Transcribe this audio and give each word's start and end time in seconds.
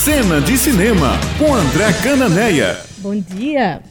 Cena 0.00 0.40
de 0.40 0.56
Cinema, 0.56 1.10
com 1.38 1.54
André 1.54 1.92
Cananeia. 2.02 2.80
Bom 3.00 3.14
dia. 3.20 3.82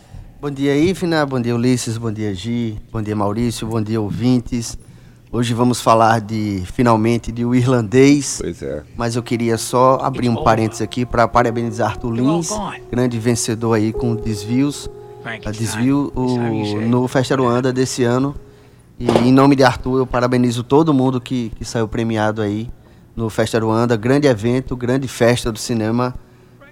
Bom 0.42 0.50
dia, 0.50 0.76
Ifna. 0.76 1.24
Bom 1.24 1.40
dia, 1.40 1.54
Ulisses. 1.54 2.00
Bom 2.00 2.12
dia, 2.12 2.34
Gi. 2.34 2.80
Bom 2.92 3.00
dia, 3.00 3.16
Maurício. 3.16 3.68
Bom 3.68 3.80
dia, 3.80 4.02
ouvintes. 4.02 4.76
Hoje 5.32 5.54
vamos 5.54 5.80
falar 5.80 6.20
de, 6.20 6.64
finalmente, 6.74 7.32
de 7.32 7.46
O 7.46 7.54
Irlandês. 7.54 8.40
Pois 8.42 8.60
é. 8.64 8.82
Mas 8.98 9.16
eu 9.16 9.22
queria 9.22 9.56
só 9.56 10.00
abrir 10.02 10.30
um 10.30 10.44
parênteses 10.44 10.82
aqui 10.82 11.06
para 11.06 11.28
parabenizar 11.28 11.92
Arthur 11.92 12.10
Lins, 12.10 12.50
grande 12.90 13.20
vencedor 13.20 13.76
aí 13.76 13.94
com 13.94 14.16
desvios. 14.16 14.90
A 15.46 15.52
desvio 15.52 16.12
o, 16.16 16.82
no 16.88 17.08
Festa 17.08 17.36
Ruanda 17.36 17.72
desse 17.72 18.04
ano. 18.04 18.34
E 18.98 19.08
em 19.08 19.32
nome 19.32 19.56
de 19.56 19.64
Arthur, 19.64 20.00
eu 20.00 20.08
parabenizo 20.08 20.64
todo 20.64 20.92
mundo 20.92 21.22
que, 21.22 21.52
que 21.56 21.64
saiu 21.64 21.88
premiado 21.88 22.42
aí 22.42 22.68
no 23.20 23.30
Festa 23.30 23.60
Ruanda. 23.60 23.98
Grande 23.98 24.28
evento, 24.28 24.76
grande 24.76 25.08
festa 25.08 25.52
do 25.52 25.60
cinema, 25.60 26.16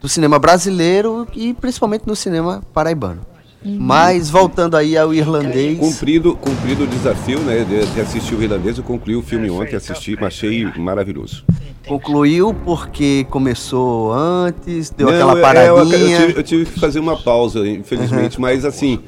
do 0.01 0.07
cinema 0.07 0.39
brasileiro 0.39 1.27
e 1.35 1.53
principalmente 1.53 2.07
no 2.07 2.15
cinema 2.15 2.63
paraibano. 2.73 3.21
Mas 3.63 4.29
voltando 4.29 4.77
aí 4.77 4.97
ao 4.97 5.13
irlandês. 5.13 5.77
Cumprido, 5.77 6.35
cumprido 6.37 6.83
o 6.83 6.87
desafio, 6.87 7.39
né, 7.39 7.65
de, 7.65 7.85
de 7.87 7.99
assistir 7.99 8.35
o 8.35 8.41
irlandês, 8.41 8.77
eu 8.77 8.83
concluí 8.83 9.15
o 9.15 9.21
filme 9.21 9.49
ontem, 9.49 9.75
assisti, 9.75 10.15
mas 10.15 10.27
achei 10.27 10.65
maravilhoso. 10.77 11.43
Concluiu 11.85 12.53
porque 12.53 13.25
começou 13.29 14.13
antes, 14.13 14.89
deu 14.89 15.07
Não, 15.07 15.15
aquela 15.15 15.39
é, 15.39 15.41
paradinha. 15.41 15.69
eu, 15.69 15.77
eu 15.77 16.27
tive, 16.27 16.39
eu 16.39 16.43
tive 16.43 16.65
que 16.65 16.79
fazer 16.79 16.99
uma 16.99 17.17
pausa, 17.17 17.67
infelizmente, 17.67 18.39
mas 18.39 18.63
assim, 18.63 18.99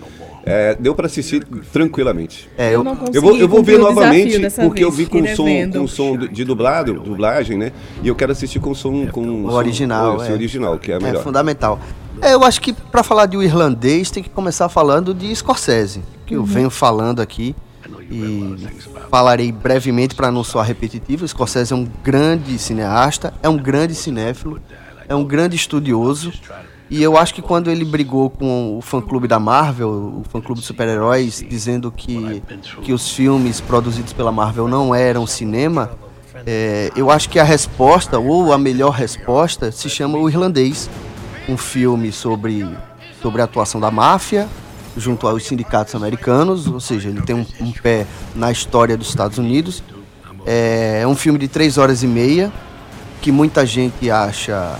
é, 0.46 0.76
deu 0.80 0.96
para 0.96 1.06
assistir 1.06 1.44
tranquilamente. 1.72 2.50
É, 2.58 2.74
eu, 2.74 2.84
não 2.84 2.96
consegui 2.96 3.18
Eu 3.18 3.22
vou, 3.22 3.38
eu 3.38 3.48
vou 3.48 3.64
ver 3.64 3.78
novamente, 3.80 4.40
porque 4.62 4.84
eu 4.84 4.92
vi 4.92 5.06
com 5.06 5.26
som, 5.36 5.46
com 5.72 5.88
som 5.88 6.18
de 6.18 6.44
dublado, 6.44 6.94
dublagem, 6.94 7.58
né? 7.58 7.72
E 8.04 8.08
eu 8.08 8.16
quero 8.16 8.32
assistir 8.32 8.60
com 8.60 8.74
som 8.74 9.08
com 9.08 9.46
O 9.46 9.50
som- 9.52 9.56
original, 9.58 10.24
é. 10.24 10.32
original, 10.32 10.78
que 10.80 10.92
é 10.92 10.96
é 10.96 11.00
melhor. 11.00 11.24
fundamental. 11.24 11.80
É, 12.22 12.34
eu 12.34 12.44
acho 12.44 12.60
que 12.62 12.74
para 12.74 13.04
falar 13.04 13.26
de 13.28 13.38
o 13.38 13.44
irlandês 13.44 14.12
tem 14.12 14.22
que 14.22 14.30
começar 14.30 14.68
falando 14.70 15.14
de 15.14 15.34
Scorsese, 15.36 16.02
que 16.26 16.36
eu 16.36 16.44
venho 16.44 16.70
falando 16.70 17.22
aqui 17.22 17.56
e 18.12 18.58
falarei 19.10 19.52
brevemente 19.52 20.16
para 20.16 20.32
não 20.32 20.44
soar 20.44 20.66
repetitivo. 20.66 21.28
Scorsese 21.28 21.72
é 21.74 21.76
um 21.76 21.88
grande 22.04 22.58
cineasta, 22.58 23.34
é 23.42 23.48
um 23.48 23.58
grande 23.58 23.96
cinéfilo, 23.96 24.60
é 25.08 25.16
um 25.16 25.24
grande 25.24 25.56
estudioso. 25.56 26.32
E 26.90 27.04
eu 27.04 27.18
acho 27.18 27.34
que 27.36 27.42
quando 27.42 27.70
ele 27.70 27.86
brigou 27.86 28.30
com 28.30 28.78
o 28.78 28.82
fã-clube 28.82 29.28
da 29.28 29.40
Marvel, 29.40 29.90
o 29.90 30.24
fã-clube 30.28 30.60
de 30.60 30.66
super-heróis, 30.66 31.44
dizendo 31.48 31.92
que, 31.92 32.42
que 32.82 32.92
os 32.92 33.12
filmes 33.12 33.62
produzidos 33.62 34.12
pela 34.12 34.32
Marvel 34.32 34.68
não 34.68 34.94
eram 34.94 35.28
cinema, 35.28 35.92
é, 36.48 36.92
eu 36.96 37.12
acho 37.12 37.30
que 37.30 37.38
a 37.38 37.44
resposta, 37.44 38.18
ou 38.18 38.52
a 38.52 38.58
melhor 38.58 38.92
resposta, 38.92 39.72
se 39.72 39.90
chama 39.90 40.18
O 40.18 40.28
Irlandês. 40.28 40.90
Um 41.48 41.58
filme 41.58 42.12
sobre, 42.12 42.68
sobre 43.22 43.42
a 43.42 43.46
atuação 43.46 43.80
da 43.80 43.90
máfia 43.90 44.48
junto 44.98 45.28
aos 45.28 45.46
sindicatos 45.46 45.96
americanos, 45.96 46.68
ou 46.68 46.80
seja, 46.80 47.10
ele 47.10 47.22
tem 47.22 47.36
um, 47.36 47.46
um 47.62 47.72
pé 47.72 48.06
na 48.36 48.52
história 48.52 48.98
dos 48.98 49.10
Estados 49.10 49.38
Unidos. 49.38 49.84
É, 50.46 51.02
é 51.04 51.08
um 51.08 51.16
filme 51.16 51.40
de 51.40 51.48
três 51.48 51.78
horas 51.78 52.04
e 52.04 52.08
meia, 52.08 52.52
que 53.22 53.32
muita 53.32 53.66
gente 53.66 54.10
acha 54.10 54.78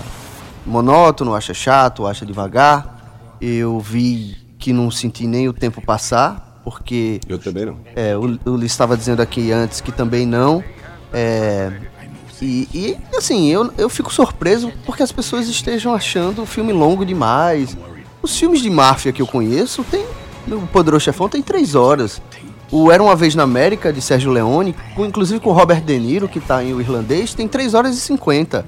monótono, 0.66 1.34
acha 1.34 1.54
chato, 1.54 2.06
acha 2.06 2.24
devagar. 2.26 3.36
Eu 3.40 3.80
vi 3.80 4.36
que 4.58 4.72
não 4.72 4.90
senti 4.90 5.26
nem 5.26 5.48
o 5.48 5.52
tempo 5.52 5.80
passar, 5.80 6.60
porque 6.62 7.20
Eu 7.26 7.38
também 7.38 7.64
não. 7.64 7.78
é, 7.96 8.16
o, 8.16 8.38
o 8.44 8.56
Liz 8.56 8.70
estava 8.70 8.96
dizendo 8.96 9.20
aqui 9.20 9.50
antes 9.52 9.80
que 9.80 9.90
também 9.90 10.26
não. 10.26 10.62
É, 11.12 11.72
e, 12.42 12.68
e, 12.72 12.96
assim, 13.16 13.48
eu, 13.48 13.70
eu 13.76 13.88
fico 13.88 14.12
surpreso 14.12 14.72
porque 14.86 15.02
as 15.02 15.12
pessoas 15.12 15.48
estejam 15.48 15.94
achando 15.94 16.42
o 16.42 16.46
filme 16.46 16.72
longo 16.72 17.04
demais. 17.04 17.76
Os 18.22 18.38
filmes 18.38 18.60
de 18.60 18.70
máfia 18.70 19.12
que 19.12 19.22
eu 19.22 19.26
conheço 19.26 19.84
tem. 19.84 20.04
O 20.48 20.66
Poderoso 20.66 21.04
Chefão 21.04 21.28
tem 21.28 21.42
três 21.42 21.74
horas. 21.74 22.20
O 22.70 22.90
Era 22.90 23.02
Uma 23.02 23.16
Vez 23.16 23.34
na 23.34 23.42
América, 23.42 23.92
de 23.92 24.00
Sérgio 24.00 24.30
Leone, 24.30 24.74
com, 24.94 25.04
inclusive 25.04 25.40
com 25.40 25.50
o 25.50 25.52
Robert 25.52 25.82
De 25.82 25.98
Niro, 25.98 26.28
que 26.28 26.38
está 26.38 26.62
em 26.62 26.72
O 26.72 26.80
Irlandês, 26.80 27.34
tem 27.34 27.48
três 27.48 27.74
horas 27.74 27.96
e 27.96 28.00
cinquenta. 28.00 28.64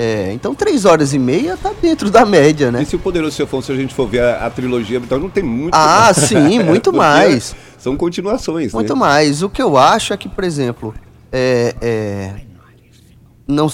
É, 0.00 0.32
então 0.32 0.54
três 0.54 0.84
horas 0.84 1.12
e 1.12 1.18
meia 1.18 1.56
tá 1.56 1.72
dentro 1.82 2.08
da 2.08 2.24
média, 2.24 2.70
né? 2.70 2.82
E 2.82 2.86
se 2.86 2.94
o 2.94 3.00
Poderoso 3.00 3.34
Chefão, 3.34 3.60
se 3.60 3.72
a 3.72 3.74
gente 3.74 3.92
for 3.92 4.06
ver 4.08 4.20
a, 4.22 4.46
a 4.46 4.50
trilogia, 4.50 4.98
então 4.98 5.18
não 5.18 5.28
tem 5.28 5.42
muito. 5.42 5.74
Ah, 5.74 6.12
sim, 6.14 6.62
muito 6.62 6.92
mais. 6.94 7.56
São 7.76 7.96
continuações, 7.96 8.72
Muito 8.72 8.94
né? 8.94 8.98
mais. 9.00 9.42
O 9.42 9.50
que 9.50 9.60
eu 9.60 9.76
acho 9.76 10.12
é 10.12 10.16
que, 10.16 10.28
por 10.28 10.44
exemplo, 10.44 10.94
é, 11.32 11.74
é, 11.80 12.34
não, 13.46 13.66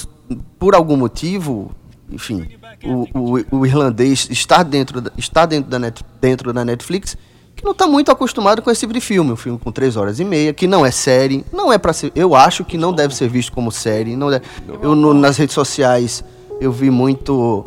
por 0.58 0.74
algum 0.74 0.96
motivo, 0.96 1.72
enfim, 2.10 2.46
o, 2.84 3.06
o, 3.18 3.58
o 3.58 3.66
irlandês 3.66 4.26
está 4.30 4.62
dentro, 4.62 5.00
da- 5.02 5.12
está 5.18 5.44
dentro 5.44 5.70
da, 5.70 5.78
net, 5.78 6.02
dentro 6.20 6.52
da 6.54 6.64
Netflix, 6.64 7.16
não 7.64 7.72
está 7.72 7.86
muito 7.86 8.12
acostumado 8.12 8.60
com 8.62 8.70
esse 8.70 8.80
tipo 8.80 8.92
de 8.92 9.00
filme, 9.00 9.32
um 9.32 9.36
filme 9.36 9.58
com 9.58 9.72
três 9.72 9.96
horas 9.96 10.20
e 10.20 10.24
meia, 10.24 10.52
que 10.52 10.66
não 10.66 10.84
é 10.84 10.90
série, 10.90 11.44
não 11.52 11.72
é 11.72 11.78
para 11.78 11.92
ser, 11.92 12.12
eu 12.14 12.34
acho 12.36 12.64
que 12.64 12.76
não 12.76 12.92
deve 12.92 13.14
ser 13.16 13.28
visto 13.28 13.50
como 13.52 13.72
série, 13.72 14.14
não 14.14 14.30
deve- 14.30 14.44
eu 14.82 14.94
no- 14.94 15.14
nas 15.14 15.36
redes 15.38 15.54
sociais 15.54 16.22
eu 16.60 16.70
vi 16.70 16.88
muito 16.90 17.64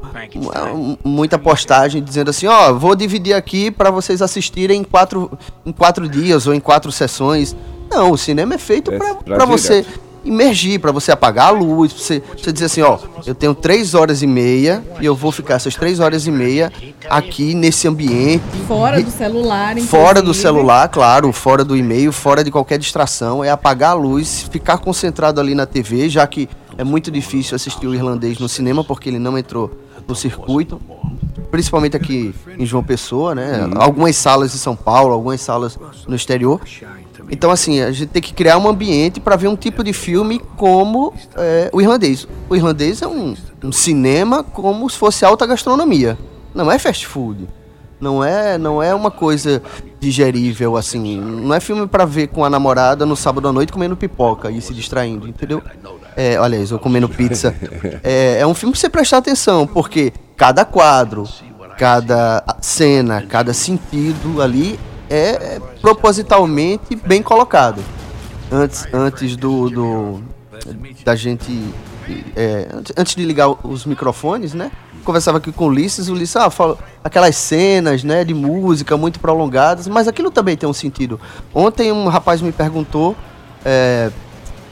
mu- 0.75 0.97
muita 1.03 1.37
postagem 1.37 2.01
dizendo 2.01 2.29
assim, 2.29 2.47
ó, 2.47 2.71
vou 2.73 2.95
dividir 2.95 3.33
aqui 3.33 3.69
para 3.71 3.91
vocês 3.91 4.21
assistirem 4.21 4.79
em 4.81 4.83
quatro, 4.83 5.29
em 5.65 5.71
quatro 5.73 6.07
dias 6.07 6.47
ou 6.47 6.53
em 6.53 6.59
quatro 6.59 6.91
sessões. 6.91 7.55
Não, 7.89 8.11
o 8.11 8.17
cinema 8.17 8.53
é 8.55 8.57
feito 8.57 8.91
É, 8.91 8.97
para 8.97 9.15
pra 9.15 9.45
você 9.45 9.81
direto. 9.81 9.99
Imergir, 10.23 10.79
para 10.79 10.91
você 10.91 11.11
apagar 11.11 11.47
a 11.47 11.51
luz, 11.51 11.93
pra 11.93 12.01
você, 12.01 12.23
você 12.37 12.51
dizer 12.51 12.65
assim, 12.65 12.81
ó, 12.81 12.97
eu 13.25 13.33
tenho 13.35 13.53
três 13.55 13.93
horas 13.93 14.21
e 14.21 14.27
meia 14.27 14.83
e 14.99 15.05
eu 15.05 15.15
vou 15.15 15.31
ficar 15.31 15.55
essas 15.55 15.75
três 15.75 15.99
horas 15.99 16.27
e 16.27 16.31
meia 16.31 16.71
aqui 17.09 17.53
nesse 17.53 17.87
ambiente. 17.87 18.43
Fora 18.67 19.01
do 19.01 19.11
celular, 19.11 19.77
Fora 19.79 20.15
do 20.15 20.19
inclusive. 20.29 20.41
celular, 20.41 20.87
claro, 20.89 21.31
fora 21.31 21.63
do 21.63 21.75
e-mail, 21.75 22.11
fora 22.11 22.43
de 22.43 22.51
qualquer 22.51 22.77
distração, 22.79 23.43
é 23.43 23.49
apagar 23.49 23.91
a 23.91 23.95
luz, 23.95 24.47
ficar 24.51 24.77
concentrado 24.77 25.39
ali 25.39 25.55
na 25.55 25.65
TV, 25.65 26.09
já 26.09 26.25
que 26.27 26.49
é 26.77 26.83
muito 26.83 27.09
difícil 27.09 27.55
assistir 27.55 27.87
o 27.87 27.95
irlandês 27.95 28.37
no 28.39 28.47
cinema 28.49 28.83
porque 28.83 29.09
ele 29.09 29.19
não 29.19 29.37
entrou 29.37 29.71
no 30.07 30.15
circuito, 30.15 30.79
principalmente 31.51 31.95
aqui 31.97 32.33
em 32.57 32.65
João 32.65 32.83
Pessoa, 32.83 33.33
né? 33.33 33.67
Algumas 33.75 34.15
salas 34.15 34.53
em 34.53 34.57
São 34.57 34.75
Paulo, 34.75 35.13
algumas 35.13 35.41
salas 35.41 35.77
no 36.07 36.15
exterior. 36.15 36.61
Então, 37.29 37.51
assim, 37.51 37.81
a 37.81 37.91
gente 37.91 38.09
tem 38.09 38.21
que 38.21 38.33
criar 38.33 38.57
um 38.57 38.67
ambiente 38.67 39.19
para 39.19 39.35
ver 39.35 39.47
um 39.47 39.55
tipo 39.55 39.83
de 39.83 39.93
filme 39.93 40.39
como 40.55 41.13
é, 41.35 41.69
o 41.73 41.81
irlandês. 41.81 42.27
O 42.49 42.55
irlandês 42.55 43.01
é 43.01 43.07
um, 43.07 43.35
um 43.63 43.71
cinema 43.71 44.43
como 44.43 44.89
se 44.89 44.97
fosse 44.97 45.25
alta 45.25 45.45
gastronomia. 45.45 46.17
Não 46.53 46.71
é 46.71 46.79
fast 46.79 47.05
food. 47.05 47.47
Não 47.99 48.23
é, 48.23 48.57
não 48.57 48.81
é 48.81 48.93
uma 48.93 49.09
coisa 49.09 49.61
digerível 49.99 50.77
assim. 50.77 51.19
Não 51.19 51.53
é 51.53 51.59
filme 51.59 51.87
para 51.87 52.05
ver 52.05 52.27
com 52.27 52.45
a 52.45 52.49
namorada 52.49 53.05
no 53.05 53.15
sábado 53.15 53.47
à 53.47 53.53
noite 53.53 53.73
comendo 53.73 53.97
pipoca 53.97 54.51
e 54.51 54.61
se 54.61 54.73
distraindo, 54.73 55.27
entendeu? 55.27 55.63
É, 56.15 56.39
olha 56.39 56.57
isso, 56.57 56.75
ou 56.75 56.79
comendo 56.79 57.09
pizza. 57.09 57.55
É, 58.03 58.39
é 58.39 58.47
um 58.47 58.53
filme 58.53 58.71
pra 58.73 58.79
você 58.79 58.89
prestar 58.89 59.17
atenção, 59.17 59.65
porque 59.65 60.13
cada 60.35 60.63
quadro, 60.63 61.27
cada 61.77 62.43
cena, 62.61 63.23
cada 63.27 63.53
sentido 63.53 64.41
ali 64.41 64.79
é 65.09 65.55
é 65.55 65.61
propositalmente 65.81 66.95
bem 66.95 67.21
colocado. 67.21 67.81
Antes, 68.51 68.87
antes 68.93 69.35
do, 69.35 69.69
do 69.69 70.23
da 71.03 71.15
gente 71.15 71.73
é, 72.35 72.67
antes- 72.97 73.15
de 73.15 73.25
ligar 73.25 73.49
os 73.65 73.85
microfones, 73.85 74.53
né? 74.53 74.71
Conversava 75.03 75.37
aqui 75.37 75.51
com 75.51 75.65
o 75.65 75.67
Ulisses, 75.67 76.07
o 76.09 76.13
Ulisses 76.13 76.35
ah, 76.35 76.49
falou 76.49 76.77
aquelas 77.03 77.35
cenas, 77.35 78.03
né, 78.03 78.23
de 78.25 78.33
música 78.33 78.97
muito 78.97 79.19
prolongadas, 79.19 79.87
mas 79.87 80.07
aquilo 80.07 80.29
também 80.31 80.55
tem 80.57 80.67
um 80.67 80.73
sentido. 80.73 81.19
Ontem 81.53 81.91
um 81.91 82.07
rapaz 82.07 82.41
me 82.41 82.51
perguntou 82.51 83.15
é, 83.63 84.09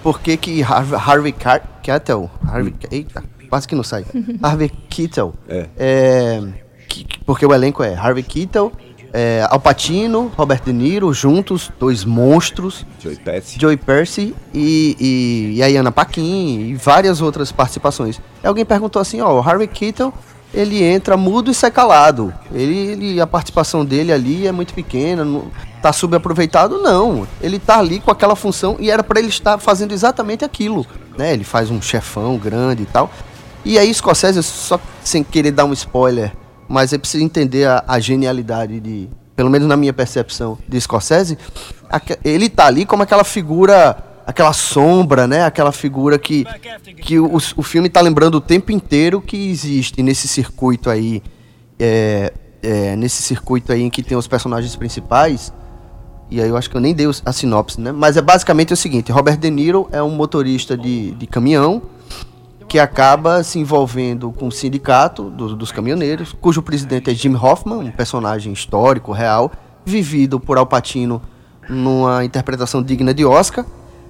por 0.03 0.19
que 0.19 0.35
que 0.37 0.61
Harvey, 0.63 0.99
Harvey 0.99 1.31
Car- 1.31 1.63
Keitel, 1.81 2.29
Harvey, 2.45 2.73
eita, 2.91 3.23
quase 3.49 3.65
que 3.67 3.75
não 3.75 3.83
sai, 3.83 4.05
Harvey 4.43 4.69
Keitel, 4.89 5.33
É. 5.47 5.67
é, 5.77 6.41
que- 6.89 7.05
porque 7.25 7.45
o 7.45 7.53
elenco 7.53 7.81
é 7.83 7.93
Harvey 7.95 8.23
Keitel, 8.23 8.71
é, 9.17 9.47
Al 9.49 9.59
Pacino, 9.61 10.29
Robert 10.35 10.61
De 10.65 10.73
Niro, 10.73 11.13
juntos, 11.13 11.71
dois 11.79 12.03
monstros, 12.03 12.85
Joey 12.99 13.15
Pesci. 13.15 13.57
Joey 13.59 13.77
Percy 13.77 14.35
e, 14.53 14.97
e, 14.99 15.57
e 15.57 15.63
a 15.63 15.67
Iana 15.67 15.91
Paquin 15.91 16.59
e 16.71 16.75
várias 16.75 17.21
outras 17.21 17.49
participações. 17.51 18.19
Aí 18.43 18.47
alguém 18.49 18.65
perguntou 18.65 19.01
assim, 19.01 19.21
ó, 19.21 19.33
o 19.33 19.39
Harvey 19.39 19.67
Keitel, 19.67 20.13
ele 20.53 20.83
entra 20.83 21.15
mudo 21.15 21.49
e 21.49 21.53
sai 21.53 21.71
calado. 21.71 22.33
Ele, 22.51 22.75
ele- 22.77 23.21
a 23.21 23.27
participação 23.27 23.85
dele 23.85 24.11
ali 24.11 24.45
é 24.47 24.51
muito 24.51 24.73
pequena, 24.73 25.23
não, 25.23 25.45
tá 25.81 25.93
subaproveitado? 25.93 26.77
Não. 26.81 27.25
Ele 27.41 27.57
tá 27.59 27.79
ali 27.79 27.99
com 28.01 28.11
aquela 28.11 28.35
função 28.35 28.75
e 28.79 28.91
era 28.91 29.03
para 29.03 29.19
ele 29.19 29.29
estar 29.29 29.57
fazendo 29.59 29.93
exatamente 29.93 30.43
aquilo, 30.43 30.85
né? 31.17 31.31
Ele 31.33 31.43
faz 31.45 31.71
um 31.71 31.81
chefão 31.81 32.37
grande 32.37 32.83
e 32.83 32.85
tal. 32.85 33.09
E 33.63 33.79
aí 33.79 33.93
Scorsese, 33.93 34.43
só 34.43 34.79
sem 35.03 35.23
querer 35.23 35.51
dar 35.51 35.65
um 35.65 35.73
spoiler, 35.73 36.31
mas 36.67 36.93
é 36.93 36.97
preciso 36.97 37.23
entender 37.23 37.67
a, 37.67 37.83
a 37.87 37.99
genialidade 37.99 38.79
de, 38.79 39.09
pelo 39.35 39.49
menos 39.49 39.67
na 39.67 39.75
minha 39.75 39.93
percepção, 39.93 40.57
de 40.67 40.79
Scorsese, 40.79 41.37
ele 42.23 42.49
tá 42.49 42.65
ali 42.65 42.85
como 42.85 43.03
aquela 43.03 43.23
figura 43.23 43.97
aquela 44.25 44.53
sombra, 44.53 45.27
né? 45.27 45.45
Aquela 45.45 45.71
figura 45.71 46.17
que, 46.17 46.45
que 46.97 47.19
o, 47.19 47.35
o 47.35 47.63
filme 47.63 47.87
está 47.87 48.01
lembrando 48.01 48.35
o 48.35 48.41
tempo 48.41 48.71
inteiro 48.71 49.21
que 49.21 49.49
existe 49.49 50.01
nesse 50.01 50.27
circuito 50.27 50.89
aí, 50.89 51.21
é, 51.79 52.33
é, 52.63 52.95
nesse 52.95 53.21
circuito 53.21 53.71
aí 53.71 53.83
em 53.83 53.89
que 53.89 54.01
tem 54.01 54.17
os 54.17 54.27
personagens 54.27 54.75
principais. 54.75 55.53
E 56.31 56.41
aí 56.41 56.49
eu 56.49 56.57
acho 56.57 56.69
que 56.69 56.75
eu 56.75 56.81
nem 56.81 56.93
dei 56.93 57.05
a 57.23 57.31
sinopse, 57.31 57.79
né? 57.79 57.91
Mas 57.91 58.17
é 58.17 58.21
basicamente 58.21 58.73
o 58.73 58.77
seguinte: 58.77 59.11
Robert 59.11 59.37
De 59.37 59.51
Niro 59.51 59.87
é 59.91 60.01
um 60.01 60.09
motorista 60.09 60.75
de, 60.75 61.11
de 61.11 61.27
caminhão 61.27 61.83
que 62.75 62.79
acaba 62.79 63.41
se 63.41 63.57
envolvendo 63.57 64.33
com 64.33 64.49
o 64.49 64.51
sindicato 64.51 65.29
do, 65.29 65.55
dos 65.55 65.71
caminhoneiros, 65.71 66.35
cujo 66.41 66.61
presidente 66.61 67.09
é 67.09 67.13
Jim 67.13 67.33
Hoffman, 67.33 67.77
um 67.77 67.89
personagem 67.89 68.51
histórico, 68.51 69.13
real, 69.13 69.49
vivido 69.85 70.41
por 70.41 70.57
Al 70.57 70.65
Pacino 70.65 71.21
numa 71.69 72.25
interpretação 72.25 72.83
digna 72.83 73.13
de 73.13 73.23
Oscar. 73.23 73.65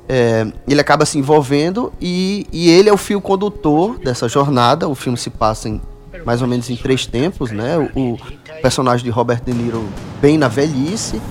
É, 0.09 0.51
ele 0.67 0.81
acaba 0.81 1.06
se 1.06 1.19
envolvendo 1.19 1.94
e, 2.01 2.47
e 2.51 2.67
ele 2.71 2.89
é 2.89 2.91
o 2.91 2.97
fio 2.97 3.21
condutor 3.21 4.00
dessa 4.00 4.27
jornada. 4.27 4.89
O 4.89 4.95
filme 4.95 5.15
se 5.15 5.29
passa 5.29 5.69
em 5.69 5.79
mais 6.25 6.41
ou 6.41 6.47
menos 6.47 6.67
em 6.67 6.75
três 6.75 7.06
tempos, 7.06 7.51
né? 7.51 7.77
O, 7.77 8.13
o 8.13 8.17
personagem 8.63 9.03
de 9.03 9.12
Robert 9.12 9.44
De 9.45 9.53
Niro 9.53 9.88
bem 10.19 10.39
na 10.39 10.47
velhice 10.47 11.21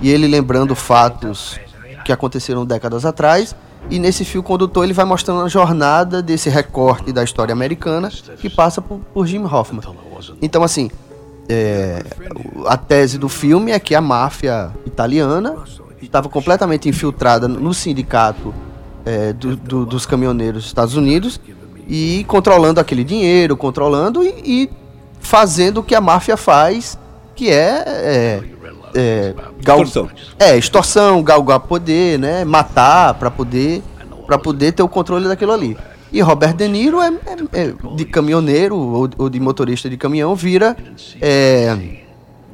e 0.00 0.08
ele 0.08 0.28
lembrando 0.28 0.76
fatos 0.76 1.58
que 2.04 2.12
aconteceram 2.12 2.64
décadas 2.64 3.04
atrás. 3.04 3.52
E 3.90 3.98
nesse 3.98 4.24
fio 4.24 4.42
condutor 4.42 4.84
ele 4.84 4.92
vai 4.92 5.04
mostrando 5.04 5.42
a 5.42 5.48
jornada 5.48 6.22
desse 6.22 6.48
recorte 6.48 7.12
da 7.12 7.22
história 7.22 7.52
americana 7.52 8.10
que 8.38 8.48
passa 8.48 8.80
por, 8.80 8.98
por 9.12 9.26
Jim 9.26 9.44
Hoffman. 9.44 9.82
Então, 10.40 10.62
assim, 10.62 10.90
é, 11.48 12.02
a 12.66 12.76
tese 12.76 13.18
do 13.18 13.28
filme 13.28 13.72
é 13.72 13.78
que 13.78 13.94
a 13.94 14.00
máfia 14.00 14.70
italiana 14.86 15.56
estava 16.00 16.28
completamente 16.28 16.88
infiltrada 16.88 17.46
no 17.46 17.74
sindicato 17.74 18.54
é, 19.04 19.32
do, 19.32 19.56
do, 19.56 19.86
dos 19.86 20.06
caminhoneiros 20.06 20.62
dos 20.62 20.66
Estados 20.66 20.96
Unidos 20.96 21.40
e 21.86 22.24
controlando 22.26 22.80
aquele 22.80 23.04
dinheiro, 23.04 23.56
controlando 23.56 24.22
e, 24.22 24.28
e 24.44 24.70
fazendo 25.20 25.78
o 25.78 25.82
que 25.82 25.94
a 25.94 26.00
máfia 26.00 26.36
faz, 26.36 26.98
que 27.34 27.50
é, 27.50 27.84
é, 27.86 28.42
é 28.94 29.34
extorsão. 29.58 30.08
É, 30.38 30.56
extorsão, 30.56 31.22
galgar 31.22 31.60
poder, 31.60 32.18
né, 32.18 32.44
matar 32.44 33.14
para 33.14 33.30
poder 33.30 33.82
para 34.26 34.38
poder 34.38 34.72
ter 34.72 34.82
o 34.82 34.88
controle 34.88 35.28
daquilo 35.28 35.52
ali. 35.52 35.76
E 36.10 36.20
Robert 36.20 36.54
De 36.54 36.68
Niro 36.68 37.00
é, 37.00 37.08
é, 37.08 37.60
é 37.60 37.74
de 37.96 38.04
caminhoneiro 38.04 38.76
ou, 38.76 39.10
ou, 39.18 39.28
de 39.28 39.40
motorista 39.40 39.90
de 39.90 39.96
caminhão 39.96 40.34
vira 40.34 40.76
é, 41.20 41.76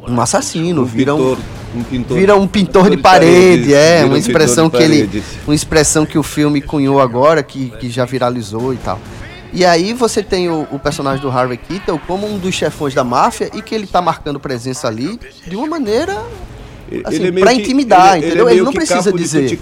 um 0.09 0.21
assassino, 0.21 0.83
um 0.83 0.85
vira 0.85 1.13
pintor, 1.13 1.39
um, 1.75 1.79
um 1.79 1.85
pintor, 1.85 2.17
vira 2.17 2.37
um 2.37 2.47
pintor, 2.49 2.85
pintor 2.85 2.97
de, 2.97 3.03
parede, 3.03 3.65
de 3.65 3.75
é, 3.75 4.05
uma 4.05 4.19
expressão 4.19 4.71
que 4.71 4.83
ele, 4.83 5.23
uma 5.47 5.55
expressão 5.55 6.07
que 6.07 6.19
o 6.19 6.23
filme 6.23 6.63
cunhou 6.63 7.01
agora, 7.01 7.43
que, 7.43 7.71
que 7.79 7.91
já 7.91 8.05
viralizou 8.05 8.73
e 8.73 8.79
tal. 8.79 8.99
E 9.53 9.65
aí 9.65 9.93
você 9.93 10.23
tem 10.23 10.49
o, 10.49 10.67
o, 10.71 10.79
personagem 10.79 11.21
do 11.21 11.29
Harvey 11.29 11.59
Keitel 11.59 12.01
como 12.07 12.27
um 12.27 12.39
dos 12.39 12.55
chefões 12.55 12.95
da 12.95 13.03
máfia 13.03 13.51
e 13.55 13.63
que 13.63 13.75
ele 13.75 13.87
tá 13.87 14.01
marcando 14.01 14.39
presença 14.39 14.87
ali 14.87 15.19
de 15.47 15.57
uma 15.57 15.67
maneira 15.67 16.23
assim, 17.05 17.27
é 17.27 17.33
para 17.33 17.53
intimidar, 17.53 18.17
ele, 18.17 18.27
entendeu? 18.27 18.49
Ele, 18.49 18.55
é 18.55 18.57
ele 18.59 18.65
não 18.65 18.73
precisa 18.73 19.13
dizer. 19.13 19.47
De 19.47 19.59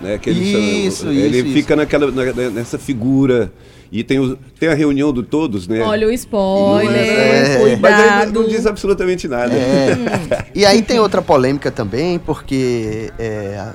né? 0.00 0.18
Que 0.18 0.30
ele, 0.30 0.40
isso, 0.86 1.08
ele 1.08 1.38
isso, 1.38 1.52
fica 1.52 1.74
isso. 1.74 1.76
Naquela, 1.76 2.10
nessa 2.50 2.78
figura 2.78 3.52
e 3.90 4.02
tem, 4.02 4.18
o, 4.18 4.36
tem 4.58 4.68
a 4.68 4.74
reunião 4.74 5.12
do 5.12 5.22
todos, 5.22 5.68
né? 5.68 5.80
Olha 5.80 6.08
o 6.08 6.10
spoiler, 6.12 6.96
é, 6.96 7.58
cuidado. 7.60 7.80
Mas 7.80 8.32
não 8.32 8.46
diz 8.46 8.66
absolutamente 8.66 9.28
nada. 9.28 9.54
É. 9.54 10.46
e 10.54 10.66
aí 10.66 10.82
tem 10.82 10.98
outra 10.98 11.22
polêmica 11.22 11.70
também, 11.70 12.18
porque 12.18 13.12
é, 13.18 13.72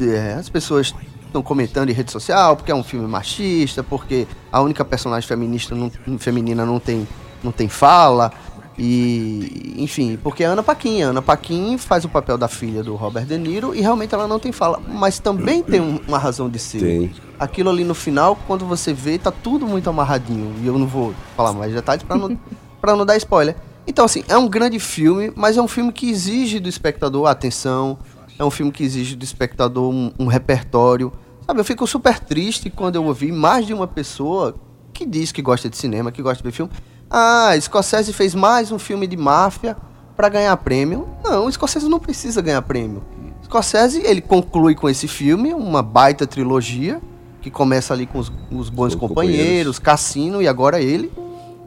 é, 0.00 0.32
as 0.38 0.48
pessoas 0.48 0.94
estão 1.32 1.42
comentando 1.42 1.90
em 1.90 1.92
rede 1.92 2.12
social 2.12 2.56
porque 2.56 2.70
é 2.70 2.74
um 2.74 2.82
filme 2.82 3.06
machista, 3.08 3.82
porque 3.82 4.26
a 4.50 4.60
única 4.60 4.84
personagem 4.84 5.26
feminista 5.26 5.74
não, 5.74 5.90
feminina 6.18 6.64
não 6.64 6.78
tem, 6.78 7.06
não 7.42 7.50
tem 7.50 7.68
fala. 7.68 8.32
E, 8.78 9.74
enfim, 9.76 10.18
porque 10.22 10.44
a 10.44 10.50
Ana 10.50 10.62
Paquin, 10.62 11.02
a 11.02 11.08
Ana 11.08 11.20
Paquin 11.20 11.76
faz 11.76 12.04
o 12.04 12.08
papel 12.08 12.38
da 12.38 12.48
filha 12.48 12.82
do 12.82 12.94
Robert 12.94 13.26
De 13.26 13.36
Niro 13.36 13.74
e 13.74 13.80
realmente 13.80 14.14
ela 14.14 14.26
não 14.26 14.38
tem 14.38 14.50
fala, 14.50 14.80
mas 14.88 15.18
também 15.18 15.62
tem 15.62 15.80
uma 15.80 16.18
razão 16.18 16.48
de 16.48 16.58
ser. 16.58 16.80
Tem. 16.80 17.12
Aquilo 17.38 17.68
ali 17.68 17.84
no 17.84 17.94
final, 17.94 18.36
quando 18.46 18.64
você 18.64 18.92
vê, 18.92 19.18
tá 19.18 19.30
tudo 19.30 19.66
muito 19.66 19.90
amarradinho. 19.90 20.54
E 20.62 20.66
eu 20.66 20.78
não 20.78 20.86
vou 20.86 21.14
falar 21.36 21.52
mais 21.52 21.72
detalhes 21.72 22.02
para 22.02 22.16
não, 22.16 22.38
pra 22.80 22.96
não 22.96 23.04
dar 23.04 23.16
spoiler. 23.16 23.56
Então, 23.86 24.04
assim, 24.04 24.22
é 24.28 24.36
um 24.36 24.48
grande 24.48 24.78
filme, 24.78 25.32
mas 25.34 25.56
é 25.56 25.62
um 25.62 25.68
filme 25.68 25.92
que 25.92 26.08
exige 26.08 26.60
do 26.60 26.68
espectador 26.68 27.26
atenção, 27.26 27.98
é 28.38 28.44
um 28.44 28.50
filme 28.50 28.70
que 28.70 28.82
exige 28.82 29.16
do 29.16 29.24
espectador 29.24 29.92
um, 29.92 30.12
um 30.18 30.26
repertório. 30.26 31.12
Sabe, 31.46 31.60
eu 31.60 31.64
fico 31.64 31.86
super 31.86 32.18
triste 32.20 32.70
quando 32.70 32.96
eu 32.96 33.04
ouvi 33.04 33.32
mais 33.32 33.66
de 33.66 33.74
uma 33.74 33.86
pessoa 33.86 34.54
que 34.92 35.04
diz 35.04 35.32
que 35.32 35.42
gosta 35.42 35.68
de 35.68 35.76
cinema, 35.76 36.12
que 36.12 36.22
gosta 36.22 36.38
de 36.38 36.44
ver 36.44 36.52
filme, 36.52 36.70
ah, 37.10 37.52
Scorsese 37.60 38.12
fez 38.12 38.34
mais 38.34 38.70
um 38.72 38.78
filme 38.78 39.06
de 39.06 39.16
máfia 39.16 39.76
para 40.16 40.28
ganhar 40.28 40.56
prêmio. 40.58 41.08
Não, 41.22 41.46
o 41.46 41.52
Scorsese 41.52 41.88
não 41.88 41.98
precisa 41.98 42.40
ganhar 42.40 42.62
prêmio. 42.62 43.02
Scorsese, 43.44 44.00
ele 44.04 44.20
conclui 44.20 44.74
com 44.74 44.88
esse 44.88 45.08
filme 45.08 45.52
uma 45.52 45.82
baita 45.82 46.26
trilogia, 46.26 47.02
que 47.42 47.50
começa 47.50 47.92
ali 47.92 48.06
com 48.06 48.18
os, 48.18 48.32
os 48.50 48.70
bons 48.70 48.94
companheiros, 48.94 48.98
companheiros, 48.98 49.78
Cassino 49.78 50.40
e 50.40 50.48
agora 50.48 50.80
ele. 50.80 51.12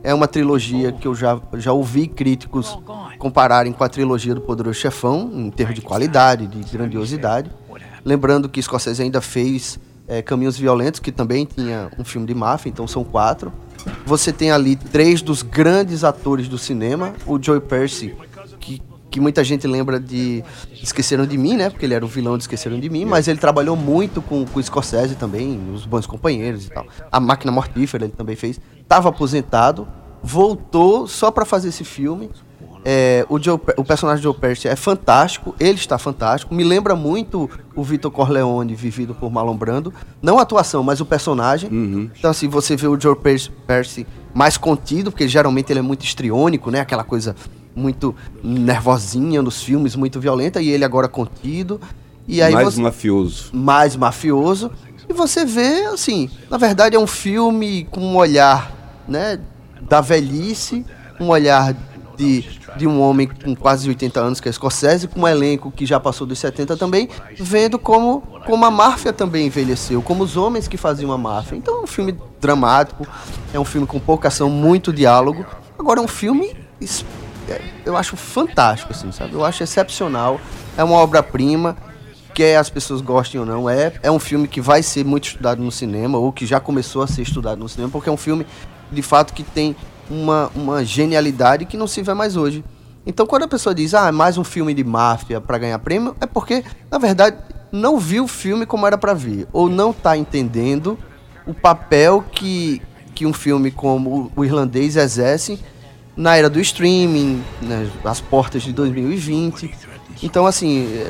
É 0.02 0.14
uma 0.14 0.28
trilogia 0.28 0.92
que 0.92 1.08
eu 1.08 1.14
já, 1.14 1.40
já 1.56 1.74
ouvi 1.74 2.08
críticos 2.08 2.78
compararem 3.18 3.74
com 3.74 3.84
a 3.84 3.90
trilogia 3.90 4.36
do 4.36 4.42
Poderoso 4.42 4.80
Chefão, 4.80 5.32
em 5.34 5.50
termos 5.50 5.76
de 5.76 5.82
qualidade, 5.82 6.48
de 6.48 6.64
grandiosidade. 6.72 7.52
Lembrando 8.06 8.48
que 8.48 8.62
Scorsese 8.62 9.02
ainda 9.02 9.20
fez 9.20 9.80
é, 10.08 10.22
Caminhos 10.22 10.58
Violentos, 10.58 11.00
que 11.00 11.12
também 11.12 11.44
tinha 11.44 11.90
um 11.98 12.04
filme 12.04 12.28
de 12.28 12.36
máfia, 12.36 12.70
então 12.70 12.88
são 12.88 13.04
quatro. 13.04 13.52
Você 14.06 14.32
tem 14.32 14.52
ali 14.52 14.76
três 14.76 15.24
dos 15.24 15.42
grandes 15.42 16.04
atores 16.04 16.48
do 16.48 16.58
cinema, 16.58 17.14
o 17.26 17.42
Joe 17.42 17.60
Percy, 17.60 18.16
que, 18.60 18.82
que 19.10 19.20
muita 19.20 19.44
gente 19.44 19.66
lembra 19.66 20.00
de 20.00 20.44
Esqueceram 20.72 21.26
de 21.26 21.36
Mim, 21.36 21.56
né? 21.56 21.70
Porque 21.70 21.86
ele 21.86 21.96
era 21.96 22.06
o 22.06 22.08
vilão 22.08 22.38
de 22.38 22.44
Esqueceram 22.44 22.80
de 22.80 22.90
Mim, 22.90 23.06
mas 23.06 23.28
ele 23.28 23.40
trabalhou 23.40 23.76
muito 23.76 24.22
com, 24.22 24.46
com 24.46 24.60
o 24.60 24.64
Scorsese 24.64 25.16
também, 25.16 25.60
os 25.74 25.86
Bons 25.86 26.06
Companheiros 26.06 26.66
e 26.66 26.70
tal. 26.70 26.86
A 27.12 27.20
Máquina 27.20 27.52
Mortífera 27.52 28.06
ele 28.06 28.14
também 28.14 28.36
fez. 28.36 28.60
Tava 28.88 29.10
aposentado, 29.10 29.88
voltou 30.22 31.08
só 31.08 31.32
para 31.32 31.44
fazer 31.44 31.70
esse 31.70 31.84
filme 31.84 32.30
é, 32.88 33.26
o, 33.28 33.42
Joe, 33.42 33.60
o 33.78 33.84
personagem 33.84 34.20
de 34.20 34.24
Joe 34.26 34.36
Pesci 34.36 34.68
é 34.68 34.76
fantástico, 34.76 35.56
ele 35.60 35.74
está 35.74 35.98
fantástico. 35.98 36.54
Me 36.54 36.64
lembra 36.64 36.96
muito 36.96 37.50
o 37.76 37.84
Vitor 37.84 38.12
Corleone, 38.12 38.76
vivido 38.76 39.16
por 39.16 39.32
Marlon 39.32 39.58
Brando. 39.58 39.92
Não 40.22 40.38
a 40.38 40.44
atuação, 40.44 40.84
mas 40.84 41.02
o 41.02 41.06
personagem. 41.06 41.68
Uhum. 41.72 42.12
Então, 42.16 42.30
assim, 42.30 42.48
você 42.48 42.76
vê 42.76 42.88
o 42.88 43.00
Joe 43.00 43.16
Pesci 43.16 44.06
mais 44.36 44.56
contido, 44.56 45.12
porque 45.12 45.28
geralmente 45.28 45.72
ele 45.72 45.80
é 45.80 45.82
muito 45.82 46.06
estriônico, 46.06 46.70
né? 46.70 46.80
Aquela 46.80 47.04
coisa 47.04 47.36
muito 47.76 48.16
nervosinha 48.44 49.42
nos 49.42 49.64
filmes, 49.64 49.96
muito 49.96 50.20
violenta, 50.20 50.62
e 50.62 50.70
ele 50.70 50.86
agora 50.86 51.08
contido. 51.08 51.82
E 52.28 52.40
aí 52.40 52.54
mais 52.54 52.76
você... 52.76 52.82
mafioso. 52.82 53.50
Mais 53.52 53.96
mafioso. 53.96 54.72
E 55.10 55.14
você 55.14 55.44
vê, 55.44 55.86
assim, 55.86 56.30
na 56.52 56.58
verdade 56.58 56.96
é 56.96 57.00
um 57.00 57.08
filme 57.08 57.86
com 57.90 58.02
um 58.02 58.16
olhar, 58.16 58.72
né, 59.08 59.40
da 59.82 60.02
velhice, 60.02 60.86
um 61.20 61.30
olhar 61.30 61.76
de, 62.18 62.46
de 62.78 62.88
um 62.88 63.02
homem 63.02 63.28
com 63.28 63.56
quase 63.56 63.88
80 63.88 64.20
anos, 64.20 64.40
que 64.40 64.50
é 64.50 64.52
Scorsese, 64.52 65.08
com 65.08 65.22
um 65.22 65.28
elenco 65.28 65.72
que 65.72 65.86
já 65.86 66.00
passou 66.00 66.26
dos 66.26 66.40
70 66.40 66.78
também, 66.78 67.10
vendo 67.38 67.78
como, 67.78 68.22
como 68.46 68.66
a 68.66 68.72
máfia 68.72 69.14
também 69.14 69.48
envelheceu, 69.48 70.02
como 70.02 70.24
os 70.24 70.38
homens 70.38 70.68
que 70.68 70.78
faziam 70.78 71.12
a 71.12 71.18
máfia. 71.18 71.56
Então 71.56 71.80
é 71.80 71.84
um 71.84 71.88
filme 71.88 72.18
dramático, 72.40 73.08
é 73.54 73.60
um 73.60 73.66
filme 73.66 73.88
com 73.88 74.00
pouca 74.00 74.28
ação, 74.28 74.50
muito 74.50 74.92
diálogo. 74.92 75.46
Agora 75.78 76.00
é 76.00 76.04
um 76.04 76.08
filme, 76.08 76.56
é, 77.50 77.62
eu 77.86 77.96
acho 77.96 78.16
fantástico, 78.16 78.92
assim, 78.92 79.12
sabe? 79.12 79.34
Eu 79.34 79.44
acho 79.44 79.64
excepcional, 79.64 80.40
é 80.78 80.84
uma 80.84 80.96
obra-prima, 80.96 81.78
quer 82.34 82.58
as 82.58 82.70
pessoas 82.70 83.02
gostem 83.02 83.40
ou 83.40 83.46
não, 83.46 83.70
é, 83.70 83.94
é 84.04 84.12
um 84.12 84.20
filme 84.20 84.48
que 84.48 84.60
vai 84.60 84.84
ser 84.84 85.06
muito 85.06 85.30
estudado 85.30 85.62
no 85.62 85.72
cinema, 85.72 86.18
ou 86.18 86.32
que 86.32 86.46
já 86.46 86.60
começou 86.60 87.02
a 87.02 87.08
ser 87.08 87.22
estudado 87.22 87.60
no 87.60 87.70
cinema, 87.70 87.90
porque 87.90 88.10
é 88.10 88.12
um 88.12 88.18
filme, 88.18 88.46
de 88.92 89.02
fato, 89.02 89.34
que 89.34 89.44
tem 89.44 89.76
uma, 90.10 90.52
uma 90.56 90.84
genialidade 90.84 91.66
que 91.66 91.78
não 91.78 91.88
se 91.88 92.02
vê 92.02 92.14
mais 92.14 92.36
hoje. 92.36 92.64
Então, 93.06 93.26
quando 93.26 93.44
a 93.44 93.48
pessoa 93.48 93.76
diz, 93.76 93.94
ah, 93.94 94.08
é 94.08 94.12
mais 94.12 94.38
um 94.38 94.44
filme 94.44 94.74
de 94.74 94.84
máfia 94.84 95.40
para 95.40 95.58
ganhar 95.58 95.78
prêmio, 95.80 96.16
é 96.20 96.26
porque, 96.26 96.64
na 96.90 96.98
verdade, 96.98 97.38
não 97.72 98.00
viu 98.00 98.24
o 98.24 98.28
filme 98.28 98.66
como 98.66 98.88
era 98.88 98.98
para 98.98 99.14
ver, 99.14 99.48
ou 99.54 99.70
não 99.70 99.92
está 99.92 100.18
entendendo 100.18 100.98
o 101.46 101.54
papel 101.54 102.24
que, 102.32 102.82
que 103.14 103.26
um 103.26 103.34
filme 103.34 103.70
como 103.70 104.32
o 104.36 104.44
irlandês 104.44 104.96
exerce 104.96 105.60
na 106.18 106.36
era 106.36 106.50
do 106.50 106.60
streaming, 106.60 107.44
né, 107.62 107.90
as 108.04 108.22
portas 108.22 108.64
de 108.64 108.72
2020. 108.72 109.72
Então, 110.24 110.48
assim, 110.48 111.06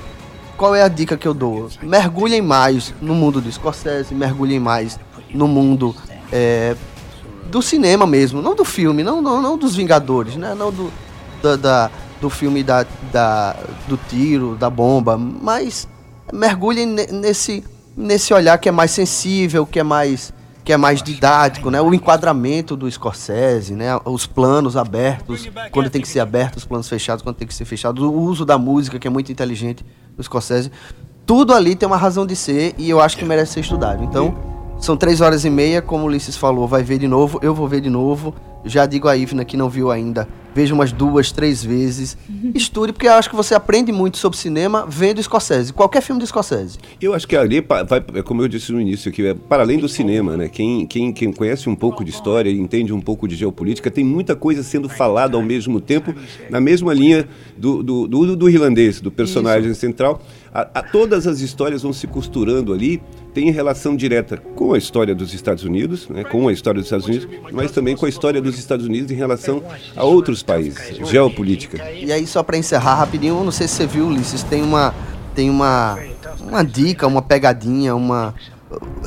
qual 0.57 0.73
é 0.73 0.81
a 0.81 0.87
dica 0.87 1.15
que 1.15 1.27
eu 1.27 1.33
dou? 1.33 1.69
Mergulhem 1.81 2.41
mais 2.41 2.93
no 3.01 3.13
mundo 3.13 3.39
do 3.39 3.51
Scorsese, 3.51 4.15
mergulhem 4.15 4.59
mais 4.59 4.99
no 5.33 5.47
mundo 5.47 5.95
é, 6.31 6.75
do 7.55 7.61
cinema 7.61 8.05
mesmo, 8.05 8.41
não 8.41 8.53
do 8.53 8.65
filme, 8.65 9.01
não, 9.01 9.21
não, 9.21 9.41
não 9.41 9.57
dos 9.57 9.77
Vingadores, 9.77 10.35
né? 10.35 10.53
Não 10.53 10.73
do, 10.73 10.91
da, 11.41 11.55
da, 11.55 11.91
do 12.19 12.29
filme 12.29 12.61
da, 12.61 12.85
da, 13.13 13.55
do 13.87 13.97
tiro, 14.09 14.57
da 14.57 14.69
bomba, 14.69 15.17
mas 15.17 15.87
mergulhem 16.33 16.85
nesse, 16.85 17.63
nesse 17.95 18.33
olhar 18.33 18.57
que 18.57 18.67
é 18.67 18.73
mais 18.73 18.91
sensível, 18.91 19.65
que 19.65 19.79
é 19.79 19.83
mais 19.83 20.33
que 20.65 20.73
é 20.73 20.77
mais 20.77 21.01
didático, 21.01 21.69
né? 21.69 21.79
O 21.79 21.93
enquadramento 21.93 22.75
do 22.75 22.91
Scorsese, 22.91 23.73
né? 23.73 23.97
Os 24.03 24.25
planos 24.25 24.75
abertos, 24.75 25.47
quando 25.71 25.89
tem 25.89 26.01
que 26.01 26.07
ser 26.09 26.19
aberto, 26.19 26.57
os 26.57 26.65
planos 26.65 26.89
fechados, 26.89 27.23
quando 27.23 27.37
tem 27.37 27.47
que 27.47 27.53
ser 27.53 27.63
fechado, 27.63 28.11
o 28.11 28.21
uso 28.21 28.43
da 28.43 28.57
música, 28.57 28.99
que 28.99 29.07
é 29.07 29.09
muito 29.09 29.31
inteligente 29.31 29.85
do 30.17 30.21
Scorsese. 30.21 30.71
Tudo 31.25 31.53
ali 31.53 31.73
tem 31.73 31.87
uma 31.87 31.95
razão 31.95 32.25
de 32.25 32.35
ser 32.35 32.75
e 32.77 32.89
eu 32.89 32.99
acho 32.99 33.15
que 33.15 33.23
merece 33.23 33.53
ser 33.53 33.59
estudado. 33.61 34.03
Então, 34.03 34.54
são 34.77 34.95
três 34.97 35.21
horas 35.21 35.45
e 35.45 35.49
meia, 35.49 35.81
como 35.81 36.03
o 36.03 36.07
Ulisses 36.07 36.35
falou, 36.35 36.67
vai 36.67 36.83
ver 36.83 36.99
de 36.99 37.07
novo, 37.07 37.39
eu 37.41 37.53
vou 37.53 37.67
ver 37.67 37.81
de 37.81 37.89
novo. 37.89 38.33
Já 38.65 38.85
digo 38.85 39.07
a 39.07 39.15
Ivna 39.15 39.45
que 39.45 39.55
não 39.55 39.69
viu 39.69 39.91
ainda, 39.91 40.27
veja 40.55 40.73
umas 40.73 40.91
duas, 40.91 41.31
três 41.31 41.63
vezes. 41.63 42.17
Estude, 42.55 42.93
porque 42.93 43.07
eu 43.07 43.13
acho 43.13 43.29
que 43.29 43.35
você 43.35 43.53
aprende 43.53 43.91
muito 43.91 44.17
sobre 44.17 44.37
cinema 44.37 44.85
vendo 44.87 45.21
Scorsese, 45.21 45.73
qualquer 45.73 46.01
filme 46.01 46.19
do 46.19 46.25
Scorsese. 46.25 46.79
Eu 47.01 47.13
acho 47.13 47.27
que 47.27 47.35
ali, 47.35 47.61
vai, 47.61 48.23
como 48.23 48.41
eu 48.41 48.47
disse 48.47 48.71
no 48.71 48.79
início, 48.79 49.11
que 49.11 49.27
é 49.27 49.33
para 49.33 49.63
além 49.63 49.77
do 49.77 49.89
cinema, 49.89 50.37
né? 50.37 50.47
Quem, 50.47 50.87
quem, 50.87 51.11
quem 51.11 51.31
conhece 51.31 51.69
um 51.69 51.75
pouco 51.75 52.03
de 52.03 52.09
história 52.09 52.49
e 52.49 52.57
entende 52.57 52.93
um 52.93 53.01
pouco 53.01 53.27
de 53.27 53.35
geopolítica, 53.35 53.91
tem 53.91 54.03
muita 54.03 54.35
coisa 54.35 54.63
sendo 54.63 54.87
falada 54.87 55.35
ao 55.35 55.43
mesmo 55.43 55.81
tempo, 55.81 56.15
na 56.49 56.61
mesma 56.61 56.93
linha 56.93 57.27
do, 57.57 57.83
do, 57.83 58.07
do, 58.07 58.35
do 58.35 58.49
irlandês, 58.49 59.01
do 59.01 59.11
personagem 59.11 59.71
Isso. 59.71 59.81
central. 59.81 60.21
A, 60.53 60.61
a, 60.79 60.81
todas 60.81 61.27
as 61.27 61.41
histórias 61.41 61.81
vão 61.81 61.91
se 61.91 62.07
costurando 62.07 62.73
ali 62.73 63.01
tem 63.33 63.51
relação 63.51 63.97
direta 63.97 64.37
com 64.37 64.73
a 64.73 64.77
história 64.77 65.13
dos 65.13 65.33
Estados 65.33 65.65
Unidos, 65.65 66.07
né, 66.07 66.23
com 66.23 66.47
a 66.47 66.53
história 66.53 66.79
dos 66.79 66.85
Estados 66.85 67.05
Unidos, 67.05 67.27
mas 67.51 67.69
também 67.69 67.93
com 67.93 68.05
a 68.05 68.09
história 68.09 68.41
dos 68.41 68.54
Estados 68.59 68.85
Unidos 68.85 69.11
em 69.11 69.15
relação 69.15 69.63
a 69.95 70.03
outros 70.03 70.43
países, 70.43 70.97
geopolítica. 71.07 71.91
E 71.91 72.11
aí, 72.11 72.25
só 72.25 72.43
para 72.43 72.57
encerrar 72.57 72.95
rapidinho, 72.95 73.43
não 73.43 73.51
sei 73.51 73.67
se 73.67 73.75
você 73.75 73.87
viu, 73.87 74.07
Ulisses, 74.07 74.43
tem 74.43 74.61
uma, 74.61 74.93
tem 75.33 75.49
uma, 75.49 75.97
uma 76.41 76.63
dica, 76.63 77.07
uma 77.07 77.21
pegadinha, 77.21 77.95
uma. 77.95 78.33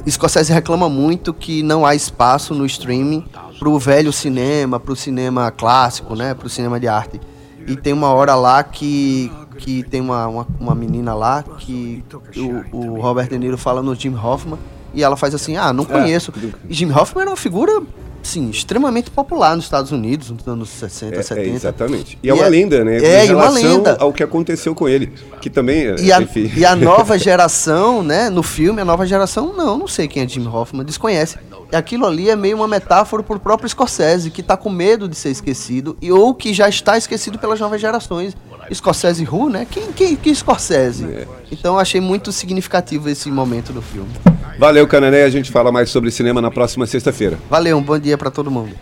Scorsese 0.08 0.52
reclama 0.52 0.88
muito 0.88 1.34
que 1.34 1.62
não 1.62 1.84
há 1.84 1.94
espaço 1.94 2.54
no 2.54 2.64
streaming 2.64 3.24
para 3.58 3.68
o 3.68 3.78
velho 3.78 4.12
cinema, 4.12 4.78
para 4.78 4.92
o 4.92 4.96
cinema 4.96 5.50
clássico, 5.50 6.14
né, 6.14 6.32
para 6.32 6.46
o 6.46 6.50
cinema 6.50 6.78
de 6.78 6.88
arte. 6.88 7.20
E 7.66 7.76
tem 7.76 7.92
uma 7.92 8.12
hora 8.12 8.34
lá 8.34 8.62
que 8.62 9.30
que 9.58 9.82
tem 9.82 10.00
uma, 10.00 10.26
uma, 10.28 10.46
uma 10.58 10.74
menina 10.74 11.14
lá 11.14 11.42
que 11.42 12.02
o, 12.36 12.76
o, 12.76 13.00
Robert 13.00 13.28
De 13.28 13.38
Niro 13.38 13.58
fala 13.58 13.82
no 13.82 13.94
Jim 13.94 14.14
Hoffman 14.14 14.58
e 14.94 15.02
ela 15.02 15.16
faz 15.16 15.34
assim, 15.34 15.56
ah, 15.56 15.72
não 15.72 15.84
é. 15.84 15.86
conheço. 15.86 16.32
É. 16.42 16.50
E 16.68 16.74
Jim 16.74 16.90
Hoffman 16.90 17.22
era 17.22 17.30
uma 17.30 17.36
figura 17.36 17.82
sim, 18.22 18.50
extremamente 18.50 19.10
popular 19.10 19.56
nos 19.56 19.64
Estados 19.64 19.92
Unidos, 19.92 20.30
nos 20.30 20.46
anos 20.46 20.68
60, 20.68 21.16
é, 21.16 21.22
70. 21.22 21.40
É, 21.40 21.52
exatamente. 21.52 22.18
E 22.22 22.28
é 22.28 22.34
uma 22.34 22.46
é, 22.46 22.48
lenda, 22.48 22.84
né? 22.84 22.98
É, 22.98 23.26
em 23.26 23.34
uma 23.34 23.48
lenda. 23.48 23.96
ao 23.98 24.12
que 24.12 24.22
aconteceu 24.22 24.74
com 24.74 24.88
ele, 24.88 25.12
que 25.40 25.48
também, 25.48 25.94
e 26.00 26.12
a, 26.12 26.20
enfim. 26.20 26.50
E 26.56 26.64
a 26.64 26.74
nova 26.76 27.18
geração, 27.18 28.02
né, 28.02 28.30
no 28.30 28.42
filme, 28.42 28.80
a 28.80 28.84
nova 28.84 29.06
geração, 29.06 29.52
não, 29.56 29.78
não 29.78 29.88
sei 29.88 30.08
quem 30.08 30.22
é 30.22 30.28
Jim 30.28 30.46
Hoffman, 30.46 30.84
desconhece. 30.84 31.38
E 31.70 31.76
aquilo 31.76 32.06
ali 32.06 32.30
é 32.30 32.36
meio 32.36 32.56
uma 32.56 32.66
metáfora 32.68 33.22
para 33.22 33.36
o 33.36 33.40
próprio 33.40 33.68
Scorsese, 33.68 34.30
que 34.30 34.40
está 34.40 34.56
com 34.56 34.70
medo 34.70 35.06
de 35.06 35.14
ser 35.14 35.30
esquecido, 35.30 35.96
e 36.00 36.10
ou 36.10 36.34
que 36.34 36.54
já 36.54 36.68
está 36.68 36.96
esquecido 36.96 37.38
pelas 37.38 37.60
novas 37.60 37.80
gerações. 37.80 38.34
Scorsese 38.74 39.26
Who, 39.30 39.48
né? 39.48 39.66
Quem, 39.70 39.92
quem, 39.92 40.16
quem 40.16 40.34
Scorsese? 40.34 41.04
É. 41.04 41.26
Então 41.50 41.78
achei 41.78 42.00
muito 42.00 42.32
significativo 42.32 43.08
esse 43.08 43.30
momento 43.30 43.72
do 43.72 43.82
filme. 43.82 44.10
Valeu, 44.58 44.86
Canané. 44.86 45.22
A 45.22 45.30
gente 45.30 45.50
fala 45.50 45.70
mais 45.70 45.90
sobre 45.90 46.10
cinema 46.10 46.42
na 46.42 46.50
próxima 46.50 46.86
sexta-feira. 46.86 47.38
Valeu, 47.48 47.78
um 47.78 47.82
bom 47.82 47.98
dia 47.98 48.18
para 48.18 48.30
todo 48.30 48.50
mundo. 48.50 48.74